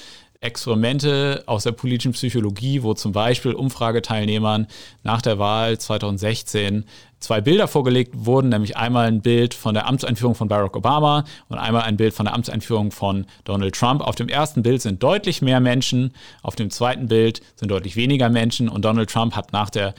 Experimente 0.44 1.42
aus 1.46 1.64
der 1.64 1.72
politischen 1.72 2.12
Psychologie, 2.12 2.82
wo 2.82 2.94
zum 2.94 3.12
Beispiel 3.12 3.52
Umfrageteilnehmern 3.52 4.66
nach 5.02 5.22
der 5.22 5.38
Wahl 5.38 5.78
2016 5.78 6.84
zwei 7.18 7.40
Bilder 7.40 7.66
vorgelegt 7.66 8.12
wurden, 8.14 8.50
nämlich 8.50 8.76
einmal 8.76 9.08
ein 9.08 9.22
Bild 9.22 9.54
von 9.54 9.74
der 9.74 9.86
Amtseinführung 9.86 10.34
von 10.34 10.48
Barack 10.48 10.76
Obama 10.76 11.24
und 11.48 11.58
einmal 11.58 11.82
ein 11.82 11.96
Bild 11.96 12.12
von 12.12 12.26
der 12.26 12.34
Amtseinführung 12.34 12.90
von 12.90 13.26
Donald 13.44 13.74
Trump. 13.74 14.02
Auf 14.02 14.14
dem 14.14 14.28
ersten 14.28 14.62
Bild 14.62 14.82
sind 14.82 15.02
deutlich 15.02 15.40
mehr 15.40 15.60
Menschen, 15.60 16.12
auf 16.42 16.54
dem 16.54 16.70
zweiten 16.70 17.08
Bild 17.08 17.40
sind 17.56 17.70
deutlich 17.70 17.96
weniger 17.96 18.28
Menschen 18.28 18.68
und 18.68 18.84
Donald 18.84 19.10
Trump 19.10 19.34
hat 19.34 19.52
nach 19.52 19.70
der 19.70 19.94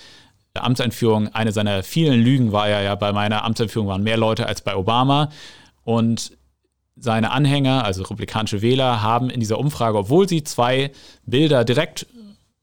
Amtseinführung, 0.54 1.34
eine 1.34 1.52
seiner 1.52 1.84
vielen 1.84 2.22
Lügen 2.22 2.52
war 2.52 2.70
ja, 2.70 2.82
ja, 2.82 2.96
bei 2.96 3.12
meiner 3.12 3.44
Amtseinführung 3.44 3.88
waren 3.88 4.04
mehr 4.04 4.18
Leute 4.18 4.46
als 4.46 4.62
bei 4.62 4.76
Obama. 4.76 5.30
Und 5.84 6.32
seine 6.96 7.32
Anhänger, 7.32 7.84
also 7.84 8.02
republikanische 8.02 8.62
Wähler, 8.62 9.02
haben 9.02 9.30
in 9.30 9.40
dieser 9.40 9.60
Umfrage, 9.60 9.98
obwohl 9.98 10.28
sie 10.30 10.44
zwei 10.44 10.92
Bilder 11.26 11.66
direkt 11.66 12.08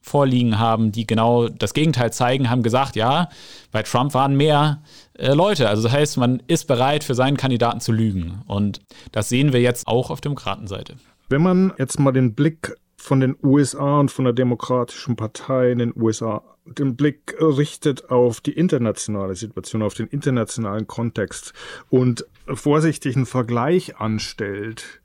vorliegen 0.01 0.59
haben, 0.59 0.91
die 0.91 1.07
genau 1.07 1.49
das 1.49 1.75
Gegenteil 1.75 2.13
zeigen, 2.13 2.51
haben 2.51 2.63
gesagt, 2.63 2.97
ja, 2.97 3.29
bei 3.71 3.83
Trump 3.83 4.15
waren 4.15 4.37
mehr 4.37 4.83
äh, 5.17 5.33
Leute. 5.33 5.69
Also 5.69 5.85
das 5.85 5.93
heißt, 5.93 6.17
man 6.17 6.43
ist 6.49 6.67
bereit, 6.67 7.05
für 7.05 7.15
seinen 7.15 7.37
Kandidaten 7.37 7.81
zu 7.81 7.93
lügen. 7.93 8.43
Und 8.47 8.81
das 9.13 9.29
sehen 9.29 9.53
wir 9.53 9.61
jetzt 9.61 9.87
auch 9.87 10.11
auf 10.11 10.21
Demokratenseite. 10.21 10.97
Wenn 11.29 11.43
man 11.43 11.73
jetzt 11.79 12.01
mal 12.01 12.13
den 12.13 12.35
Blick 12.35 12.75
von 13.03 13.19
den 13.19 13.37
USA 13.43 13.99
und 13.99 14.13
von 14.13 14.27
der 14.27 14.33
Demokratischen 14.33 15.17
Partei 15.17 15.73
in 15.73 15.79
den 15.79 15.93
USA 15.97 16.45
den 16.67 16.95
Blick 16.95 17.35
richtet 17.41 18.11
auf 18.11 18.41
die 18.41 18.53
internationale 18.53 19.35
Situation, 19.35 19.83
auf 19.83 19.95
den 19.95 20.07
internationalen 20.07 20.87
Kontext 20.87 21.53
und 21.91 22.25
vorsichtigen 22.47 23.27
Vergleich 23.27 23.97
anstellt, 23.97 25.03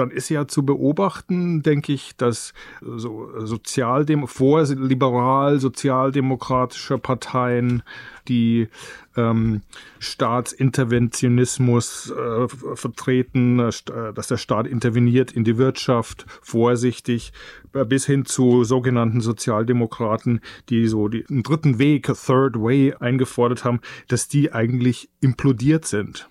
dann 0.00 0.10
ist 0.10 0.28
ja 0.30 0.48
zu 0.48 0.64
beobachten, 0.64 1.62
denke 1.62 1.92
ich, 1.92 2.16
dass 2.16 2.54
so 2.80 3.30
Sozialdem 3.38 4.26
vorliberal 4.26 5.60
sozialdemokratische 5.60 6.98
Parteien, 6.98 7.84
die 8.26 8.68
ähm, 9.16 9.60
Staatsinterventionismus 9.98 12.10
äh, 12.10 12.48
vertreten, 12.48 13.58
äh, 13.58 13.70
dass 14.14 14.28
der 14.28 14.38
Staat 14.38 14.66
interveniert 14.66 15.32
in 15.32 15.44
die 15.44 15.58
Wirtschaft, 15.58 16.24
vorsichtig, 16.40 17.34
äh, 17.74 17.84
bis 17.84 18.06
hin 18.06 18.24
zu 18.24 18.64
sogenannten 18.64 19.20
Sozialdemokraten, 19.20 20.40
die 20.70 20.86
so 20.86 21.08
den 21.08 21.42
dritten 21.42 21.78
Weg, 21.78 22.06
Third 22.06 22.56
Way 22.56 22.94
eingefordert 23.00 23.64
haben, 23.64 23.80
dass 24.08 24.28
die 24.28 24.50
eigentlich 24.52 25.10
implodiert 25.20 25.84
sind. 25.84 26.30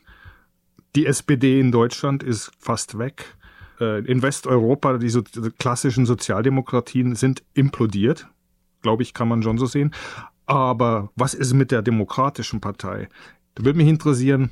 Die 0.96 1.06
SPD 1.06 1.60
in 1.60 1.72
Deutschland 1.72 2.24
ist 2.24 2.52
fast 2.58 2.98
weg. 2.98 3.36
Äh, 3.80 4.00
in 4.06 4.22
Westeuropa, 4.22 4.98
die, 4.98 5.10
so, 5.10 5.22
die 5.22 5.50
klassischen 5.52 6.06
Sozialdemokratien 6.06 7.16
sind 7.16 7.44
implodiert. 7.54 8.28
Glaube 8.82 9.04
ich, 9.04 9.14
kann 9.14 9.28
man 9.28 9.44
schon 9.44 9.58
so 9.58 9.66
sehen. 9.66 9.94
Aber 10.46 11.12
was 11.16 11.34
ist 11.34 11.54
mit 11.54 11.72
der 11.72 11.82
Demokratischen 11.82 12.62
Partei? 12.62 13.08
Da 13.56 13.66
würde 13.66 13.78
mich 13.78 13.88
interessieren, 13.88 14.52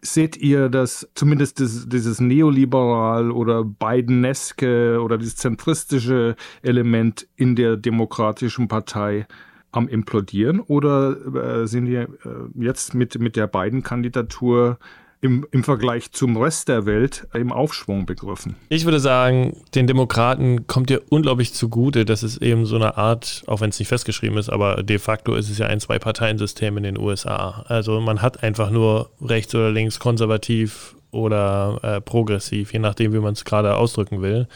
seht 0.00 0.36
ihr 0.36 0.68
das, 0.68 1.08
zumindest 1.14 1.60
das, 1.60 1.88
dieses 1.88 2.20
neoliberal 2.20 3.30
oder 3.30 3.64
Bideneske 3.64 5.00
oder 5.02 5.18
dieses 5.18 5.36
zentristische 5.36 6.36
Element 6.62 7.26
in 7.36 7.56
der 7.56 7.76
Demokratischen 7.76 8.68
Partei 8.68 9.26
am 9.72 9.88
implodieren 9.88 10.60
oder 10.60 11.62
äh, 11.62 11.66
sind 11.66 11.86
wir 11.86 12.02
äh, 12.02 12.08
jetzt 12.54 12.94
mit, 12.94 13.18
mit 13.18 13.34
der 13.34 13.48
Biden-Kandidatur 13.48 14.78
im, 15.24 15.46
im 15.52 15.64
Vergleich 15.64 16.12
zum 16.12 16.36
Rest 16.36 16.68
der 16.68 16.84
Welt 16.84 17.26
im 17.32 17.50
Aufschwung 17.50 18.04
begriffen. 18.04 18.56
Ich 18.68 18.84
würde 18.84 19.00
sagen, 19.00 19.56
den 19.74 19.86
Demokraten 19.86 20.66
kommt 20.66 20.90
ja 20.90 20.98
unglaublich 21.08 21.54
zugute, 21.54 22.04
dass 22.04 22.22
es 22.22 22.36
eben 22.36 22.66
so 22.66 22.76
eine 22.76 22.98
Art, 22.98 23.42
auch 23.46 23.62
wenn 23.62 23.70
es 23.70 23.78
nicht 23.78 23.88
festgeschrieben 23.88 24.36
ist, 24.36 24.50
aber 24.50 24.82
de 24.82 24.98
facto 24.98 25.34
ist 25.34 25.48
es 25.48 25.56
ja 25.56 25.66
ein 25.66 25.80
Zwei-Parteien-System 25.80 26.76
in 26.76 26.82
den 26.82 26.98
USA. 26.98 27.64
Also 27.68 28.02
man 28.02 28.20
hat 28.20 28.42
einfach 28.42 28.68
nur 28.68 29.08
rechts 29.22 29.54
oder 29.54 29.70
links, 29.70 29.98
konservativ 29.98 30.94
oder 31.10 31.78
äh, 31.82 32.00
progressiv, 32.02 32.74
je 32.74 32.80
nachdem, 32.80 33.14
wie 33.14 33.20
man 33.20 33.32
es 33.32 33.46
gerade 33.46 33.76
ausdrücken 33.76 34.20
will. 34.20 34.46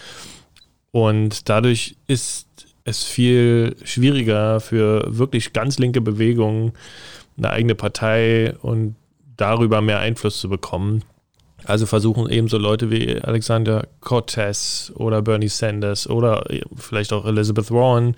Und 0.91 1.49
dadurch 1.49 1.97
ist 2.09 2.47
es 2.85 3.05
viel 3.05 3.75
schwieriger 3.85 4.61
für 4.61 5.03
wirklich 5.07 5.55
ganz 5.55 5.79
linke 5.79 6.03
Bewegungen, 6.03 6.73
eine 7.39 7.51
eigene 7.51 7.75
Partei 7.75 8.55
und 8.61 8.97
darüber 9.39 9.81
mehr 9.81 10.01
Einfluss 10.01 10.39
zu 10.41 10.51
bekommen. 10.51 11.03
Also 11.65 11.87
versuchen 11.87 12.31
eben 12.31 12.49
so 12.49 12.59
Leute 12.59 12.91
wie 12.91 13.21
Alexander 13.21 13.89
Cortez 14.01 14.93
oder 14.95 15.23
Bernie 15.23 15.49
Sanders 15.49 16.09
oder 16.09 16.47
vielleicht 16.77 17.13
auch 17.13 17.25
Elizabeth 17.25 17.71
Warren 17.71 18.15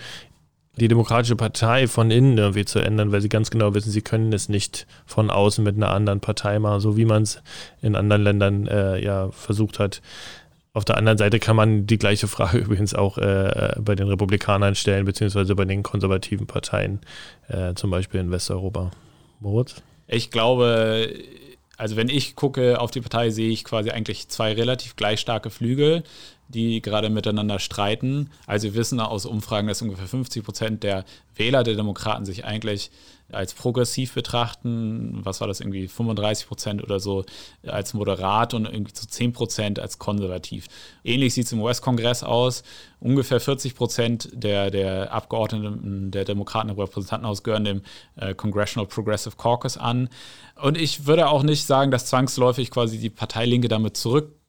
die 0.77 0.89
Demokratische 0.89 1.37
Partei 1.37 1.87
von 1.87 2.11
innen 2.11 2.39
irgendwie 2.39 2.65
zu 2.65 2.79
ändern, 2.79 3.13
weil 3.13 3.21
sie 3.21 3.29
ganz 3.29 3.51
genau 3.51 3.75
wissen, 3.75 3.91
sie 3.91 4.03
können 4.03 4.33
es 4.33 4.49
nicht 4.49 4.87
von 5.05 5.31
außen 5.31 5.63
mit 5.63 5.77
einer 5.77 5.91
anderen 5.91 6.21
Partei 6.21 6.59
machen, 6.59 6.81
so 6.81 6.97
wie 6.97 7.05
man 7.05 7.23
es 7.23 7.43
in 7.83 7.97
anderen 7.97 8.23
Ländern 8.23 8.67
äh, 8.67 9.03
ja 9.03 9.31
versucht 9.31 9.79
hat. 9.79 10.01
Auf 10.73 10.85
der 10.85 10.97
anderen 10.97 11.19
Seite 11.19 11.39
kann 11.41 11.57
man 11.57 11.87
die 11.87 11.99
gleiche 11.99 12.29
Frage 12.29 12.59
übrigens 12.65 12.95
auch 12.95 13.19
äh, 13.19 13.75
bei 13.79 13.95
den 13.95 14.09
Republikanern 14.09 14.75
stellen, 14.75 15.05
beziehungsweise 15.05 15.55
bei 15.55 15.65
den 15.65 15.83
konservativen 15.83 16.47
Parteien, 16.47 17.01
äh, 17.49 17.75
zum 17.75 17.91
Beispiel 17.91 18.21
in 18.21 18.31
Westeuropa. 18.31 18.91
Moritz? 19.41 19.83
Ich 20.13 20.31
glaube, 20.31 21.15
also 21.77 21.97
wenn 21.97 22.09
ich 22.09 22.35
gucke 22.35 22.81
auf 22.81 22.91
die 22.91 23.01
Partei, 23.01 23.31
sehe 23.31 23.51
ich 23.51 23.65
quasi 23.65 23.91
eigentlich 23.91 24.29
zwei 24.29 24.53
relativ 24.53 24.97
gleich 24.97 25.21
starke 25.21 25.51
Flügel, 25.51 26.03
die 26.53 26.83
gerade 26.83 27.11
miteinander 27.11 27.59
streiten. 27.59 28.31
Also 28.47 28.69
wir 28.69 28.75
wissen 28.75 29.01
aus 29.01 29.27
Umfragen, 29.27 29.69
dass 29.69 29.83
ungefähr 29.83 30.07
50 30.07 30.45
Prozent 30.45 30.83
der 30.83 31.05
Wähler 31.35 31.63
der 31.63 31.75
Demokraten 31.75 32.25
sich 32.25 32.45
eigentlich 32.45 32.91
als 33.33 33.55
progressiv 33.55 34.15
betrachten. 34.15 35.21
Was 35.23 35.41
war 35.41 35.49
das 35.49 35.61
irgendwie? 35.61 35.87
35 35.89 36.49
Prozent 36.49 36.83
oder 36.83 37.01
so 37.01 37.25
als 37.65 37.95
moderat 37.95 38.55
und 38.55 38.67
irgendwie 38.67 38.93
zu 38.93 39.03
so 39.03 39.09
10 39.09 39.33
Prozent 39.33 39.79
als 39.79 39.99
konservativ. 39.99 40.67
Ähnlich 41.05 41.35
sieht 41.35 41.47
es 41.47 41.53
im 41.53 41.61
US-Kongress 41.61 42.23
aus. 42.23 42.63
Ungefähr 42.99 43.41
40 43.41 43.75
Prozent 43.75 44.29
der, 44.33 44.71
der 44.71 45.13
Abgeordneten 45.13 46.11
der 46.11 46.25
Demokraten 46.25 46.71
im 46.71 46.79
Repräsentantenhaus 46.79 47.43
gehören 47.43 47.65
dem 47.65 47.83
äh, 48.17 48.35
Congressional 48.35 48.89
Progressive 48.89 49.37
Caucus 49.37 49.77
an. 49.77 50.09
Und 50.61 50.77
ich 50.77 51.07
würde 51.07 51.29
auch 51.29 51.43
nicht 51.43 51.65
sagen, 51.67 51.91
dass 51.91 52.07
zwangsläufig 52.07 52.71
quasi 52.71 52.99
die 52.99 53.11
Partei 53.11 53.47
Linke 53.47 53.69
damit 53.69 53.97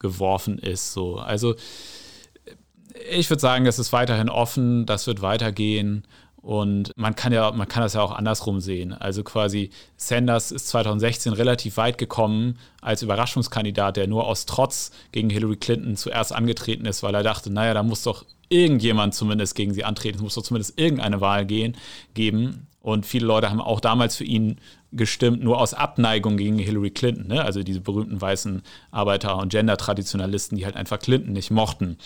zurückgeworfen 0.02 0.58
ist. 0.58 0.94
So. 0.94 1.18
Also 1.18 1.56
ich 3.10 3.30
würde 3.30 3.42
sagen, 3.42 3.66
es 3.66 3.80
ist 3.80 3.94
weiterhin 3.94 4.30
offen, 4.30 4.86
das 4.86 5.08
wird 5.08 5.22
weitergehen. 5.22 6.06
Und 6.42 6.92
man 6.96 7.16
kann 7.16 7.32
ja, 7.32 7.52
man 7.52 7.68
kann 7.68 7.84
das 7.84 7.94
ja 7.94 8.02
auch 8.02 8.12
andersrum 8.12 8.62
sehen. 8.62 8.94
Also 8.94 9.24
quasi 9.24 9.70
Sanders 9.96 10.52
ist 10.52 10.70
2016 10.70 11.34
relativ 11.34 11.78
weit 11.78 12.00
gekommen 12.00 12.58
als 12.82 13.04
Überraschungskandidat, 13.04 13.98
der 13.98 14.08
nur 14.08 14.26
aus 14.26 14.48
Trotz 14.48 14.92
gegen 15.12 15.30
Hillary 15.30 15.58
Clinton 15.58 15.96
zuerst 15.96 16.34
angetreten 16.34 16.86
ist, 16.86 17.04
weil 17.04 17.14
er 17.14 17.24
dachte, 17.24 17.52
naja, 17.52 17.76
da 17.76 17.84
muss 17.84 18.02
doch 18.02 18.26
irgendjemand 18.50 19.14
zumindest 19.14 19.56
gegen 19.56 19.74
sie 19.74 19.86
antreten, 19.86 20.18
es 20.18 20.24
muss 20.24 20.36
doch 20.36 20.44
zumindest 20.44 20.80
irgendeine 20.80 21.22
Wahl 21.22 21.46
gehen, 21.46 21.78
geben. 22.14 22.68
Und 22.82 23.06
viele 23.06 23.28
Leute 23.28 23.50
haben 23.52 23.62
auch 23.62 23.80
damals 23.80 24.16
für 24.16 24.24
ihn 24.24 24.60
gestimmt, 24.92 25.44
nur 25.44 25.62
aus 25.62 25.74
Abneigung 25.74 26.36
gegen 26.36 26.58
Hillary 26.58 26.90
Clinton, 26.90 27.28
ne? 27.28 27.44
also 27.44 27.64
diese 27.64 27.80
berühmten 27.80 28.20
weißen 28.20 28.64
Arbeiter- 28.90 29.38
und 29.38 29.50
Gender-Traditionalisten, 29.50 30.58
die 30.58 30.66
halt 30.66 30.76
einfach 30.76 31.00
Clinton 31.00 31.32
nicht 31.34 31.52
mochten. 31.52 31.98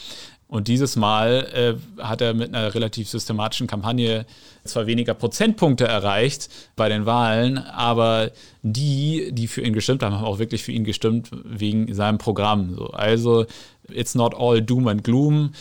Und 0.47 0.67
dieses 0.67 0.95
Mal 0.95 1.77
äh, 1.97 2.03
hat 2.03 2.21
er 2.21 2.33
mit 2.33 2.53
einer 2.53 2.73
relativ 2.73 3.09
systematischen 3.09 3.67
Kampagne 3.67 4.25
zwar 4.63 4.85
weniger 4.85 5.13
Prozentpunkte 5.13 5.85
erreicht 5.85 6.49
bei 6.75 6.87
den 6.87 7.05
Wahlen, 7.05 7.57
aber 7.57 8.31
die, 8.61 9.31
die 9.31 9.47
für 9.47 9.61
ihn 9.61 9.73
gestimmt 9.73 10.03
haben, 10.03 10.15
haben 10.15 10.25
auch 10.25 10.39
wirklich 10.39 10.63
für 10.63 10.71
ihn 10.71 10.83
gestimmt 10.83 11.29
wegen 11.43 11.93
seinem 11.93 12.19
Programm. 12.19 12.75
So. 12.75 12.87
Also, 12.87 13.45
it's 13.89 14.15
not 14.15 14.35
all 14.35 14.61
doom 14.61 14.87
and 14.87 15.03
gloom 15.03 15.51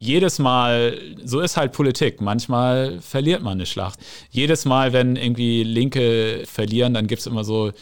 jedes 0.00 0.38
Mal, 0.38 0.96
so 1.24 1.40
ist 1.40 1.56
halt 1.56 1.72
Politik, 1.72 2.20
manchmal 2.20 3.00
verliert 3.00 3.42
man 3.42 3.54
eine 3.54 3.66
Schlacht. 3.66 3.98
Jedes 4.30 4.64
Mal, 4.64 4.92
wenn 4.92 5.16
irgendwie 5.16 5.64
Linke 5.64 6.44
verlieren, 6.46 6.94
dann 6.94 7.08
gibt 7.08 7.20
es 7.20 7.26
immer 7.26 7.42
so 7.42 7.72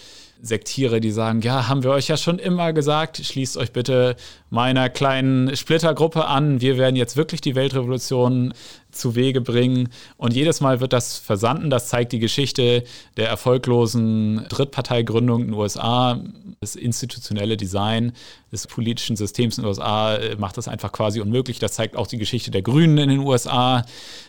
Sektiere, 0.42 1.00
die 1.00 1.10
sagen, 1.10 1.40
ja, 1.40 1.68
haben 1.68 1.82
wir 1.82 1.90
euch 1.90 2.08
ja 2.08 2.16
schon 2.16 2.38
immer 2.38 2.72
gesagt, 2.72 3.18
schließt 3.24 3.56
euch 3.56 3.72
bitte 3.72 4.16
meiner 4.50 4.88
kleinen 4.88 5.56
Splittergruppe 5.56 6.26
an, 6.26 6.60
wir 6.60 6.78
werden 6.78 6.96
jetzt 6.96 7.16
wirklich 7.16 7.40
die 7.40 7.54
Weltrevolution 7.54 8.54
zu 8.96 9.14
Wege 9.14 9.40
bringen. 9.40 9.88
Und 10.16 10.34
jedes 10.34 10.60
Mal 10.60 10.80
wird 10.80 10.92
das 10.92 11.18
versanden. 11.18 11.70
Das 11.70 11.88
zeigt 11.88 12.12
die 12.12 12.18
Geschichte 12.18 12.84
der 13.16 13.28
erfolglosen 13.28 14.46
Drittparteigründung 14.48 15.42
in 15.42 15.46
den 15.48 15.54
USA. 15.54 16.20
Das 16.60 16.74
institutionelle 16.74 17.56
Design 17.56 18.12
des 18.52 18.66
politischen 18.66 19.16
Systems 19.16 19.58
in 19.58 19.64
den 19.64 19.68
USA 19.68 20.16
äh, 20.16 20.36
macht 20.36 20.56
das 20.56 20.68
einfach 20.68 20.92
quasi 20.92 21.20
unmöglich. 21.20 21.58
Das 21.58 21.72
zeigt 21.72 21.96
auch 21.96 22.06
die 22.06 22.18
Geschichte 22.18 22.50
der 22.50 22.62
Grünen 22.62 22.98
in 22.98 23.08
den 23.10 23.18
USA. 23.20 23.84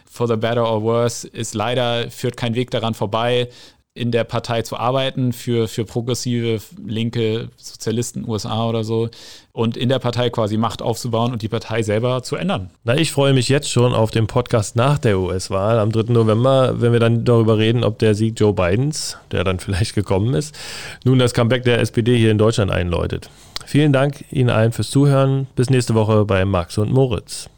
For 0.09 0.27
the 0.27 0.35
better 0.35 0.69
or 0.69 0.81
worse 0.81 1.27
ist 1.27 1.53
leider, 1.53 2.09
führt 2.09 2.37
kein 2.37 2.55
Weg 2.55 2.71
daran 2.71 2.93
vorbei, 2.93 3.49
in 3.97 4.11
der 4.11 4.23
Partei 4.23 4.61
zu 4.61 4.77
arbeiten 4.77 5.33
für, 5.33 5.67
für 5.67 5.83
progressive, 5.83 6.61
linke 6.85 7.49
Sozialisten 7.57 8.27
USA 8.27 8.67
oder 8.67 8.83
so 8.83 9.09
und 9.51 9.75
in 9.75 9.89
der 9.89 9.99
Partei 9.99 10.29
quasi 10.29 10.55
Macht 10.55 10.81
aufzubauen 10.81 11.33
und 11.33 11.41
die 11.41 11.47
Partei 11.47 11.81
selber 11.81 12.21
zu 12.21 12.35
ändern. 12.35 12.69
Na, 12.83 12.95
ich 12.95 13.11
freue 13.11 13.33
mich 13.33 13.49
jetzt 13.49 13.71
schon 13.71 13.93
auf 13.93 14.11
den 14.11 14.27
Podcast 14.27 14.75
nach 14.75 14.99
der 14.99 15.19
US-Wahl 15.19 15.79
am 15.79 15.91
3. 15.91 16.13
November, 16.13 16.79
wenn 16.79 16.93
wir 16.93 16.99
dann 16.99 17.25
darüber 17.25 17.57
reden, 17.57 17.83
ob 17.83 17.97
der 17.99 18.13
Sieg 18.13 18.39
Joe 18.39 18.53
Bidens, 18.53 19.17
der 19.31 19.43
dann 19.43 19.59
vielleicht 19.59 19.95
gekommen 19.95 20.33
ist, 20.35 20.55
nun 21.03 21.19
das 21.19 21.33
Comeback 21.33 21.63
der 21.63 21.79
SPD 21.79 22.17
hier 22.17 22.31
in 22.31 22.37
Deutschland 22.37 22.71
einläutet. 22.71 23.29
Vielen 23.65 23.91
Dank 23.91 24.23
Ihnen 24.31 24.49
allen 24.49 24.71
fürs 24.71 24.91
Zuhören. 24.91 25.47
Bis 25.55 25.69
nächste 25.69 25.93
Woche 25.93 26.23
bei 26.23 26.45
Max 26.45 26.77
und 26.77 26.91
Moritz. 26.91 27.49